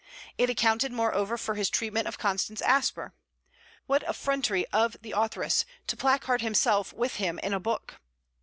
[0.35, 3.13] It accounted moreover for his treatment of Constance Asper.
[3.85, 7.99] What effrontery of the authoress, to placard herself with him in a book!